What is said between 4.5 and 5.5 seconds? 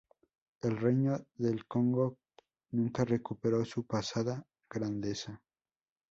grandeza.